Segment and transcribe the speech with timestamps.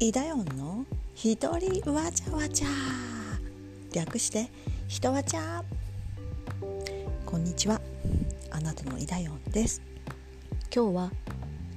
[0.00, 0.86] イダヨンの？
[1.16, 2.68] 一人わちゃわちゃ。
[3.92, 4.48] 略して
[4.86, 5.64] ひとわちゃ。
[7.26, 7.80] こんにちは。
[8.52, 9.82] あなたのイダヨンです。
[10.72, 11.10] 今日は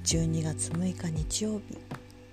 [0.04, 1.76] 12月6日日曜日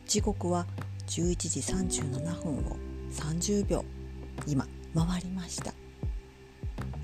[0.05, 0.68] 時刻は
[1.07, 2.78] 11時37分を
[3.12, 3.84] 30秒
[4.46, 5.74] 今回りました。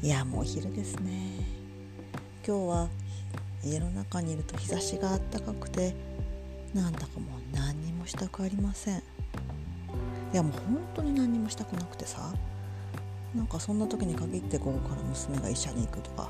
[0.03, 1.39] いやもう昼ですね。
[2.47, 2.89] 今日は
[3.63, 5.95] 家の中にいると日差しがあったかくて
[6.75, 8.97] なんだかもう何にもしたくありません。
[8.99, 9.01] い
[10.33, 10.61] やもう本
[10.95, 12.33] 当に何にもしたくなくてさ。
[13.33, 16.29] なんかそんな時に限って午後から娘が医者に行くとか。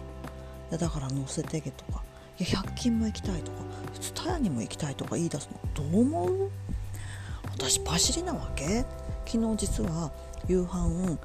[0.71, 2.01] だから乗せてけとか。
[2.39, 3.57] いや100均も行きたいとか。
[3.99, 5.89] ツタヤにも行きたいとか言い出すの。
[5.89, 6.51] どう思う？
[7.51, 8.85] 私パシリなわけ。
[9.26, 10.12] 昨日実は
[10.48, 11.17] 夕飯あの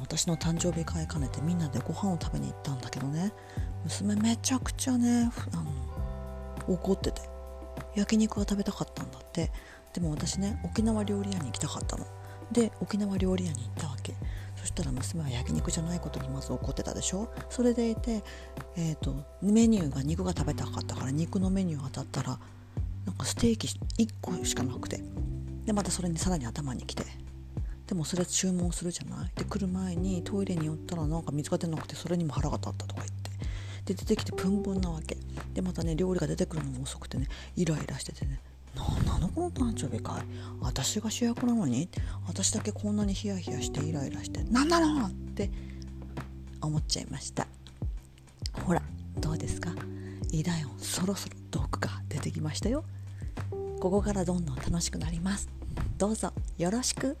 [0.00, 3.32] 私の誕生日会兼ねてみんなでご飯を食べに行ったんだけどね。
[3.84, 7.22] 娘めちゃくちゃねあの怒ってて。
[7.94, 9.50] 焼肉が食べたかったんだって。
[9.92, 12.06] でも私ね沖縄料理屋に行きたかったの。
[12.52, 14.14] で沖縄料理屋に行ったわけ。
[14.56, 17.32] そしたら娘は焼肉じゃないことにまず怒ってたでしょ。
[17.48, 18.24] それでいて、
[18.76, 22.38] えーと、メニューが肉が食べたかったから肉のメニュー当たったら
[23.06, 23.68] なんかステーキ
[24.02, 25.00] 1個しかなくて。
[25.64, 27.04] でまたそれにさらに頭に来て。
[27.86, 29.30] でもそれ注文するじゃない。
[29.34, 33.30] で来る前にトイレに寄ったらなんか水が出なくてそれにも腹が立ったとか言って。
[33.86, 35.16] で出てきてプンプンなわけ。
[35.54, 38.40] でまたね料理が出てくるのも遅くてねイライラしててね。
[38.74, 40.22] 何なのこの誕生日会？
[40.60, 41.88] 私が主役なのに？
[42.26, 44.44] 私だけこんなにヒヤヒヤしてイライラして。
[44.50, 45.06] 何なの？
[45.06, 45.50] って
[46.60, 47.46] 思っちゃいました。
[48.64, 48.82] ほら
[49.18, 49.72] どうですか？
[50.30, 52.84] イライオンそろそろ毒が出てきましたよ。
[53.80, 55.48] ここからどんどん楽しくなります。
[55.96, 57.16] どうぞよろしく。